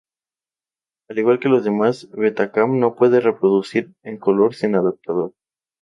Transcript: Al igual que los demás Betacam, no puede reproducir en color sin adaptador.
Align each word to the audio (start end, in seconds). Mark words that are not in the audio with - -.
Al 1.11 1.19
igual 1.19 1.39
que 1.39 1.47
los 1.47 1.63
demás 1.63 2.09
Betacam, 2.11 2.79
no 2.79 2.95
puede 2.95 3.19
reproducir 3.19 3.93
en 4.01 4.17
color 4.17 4.55
sin 4.55 4.73
adaptador. 4.73 5.35